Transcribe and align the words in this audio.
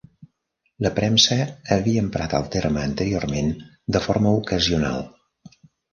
La 0.85 0.91
premsa 0.99 1.35
havia 1.75 2.01
emprat 2.05 2.33
el 2.39 2.49
terme 2.57 2.83
anteriorment 2.85 3.53
de 3.97 4.03
forma 4.07 4.33
ocasional. 4.39 4.99